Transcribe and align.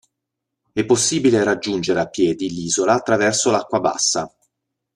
È 0.73 0.83
possibile 0.83 1.43
raggiungere 1.43 1.99
a 1.99 2.07
piedi 2.07 2.49
l'isola 2.49 2.95
attraverso 2.95 3.51
l'acqua 3.51 3.79
bassa. 3.81 4.35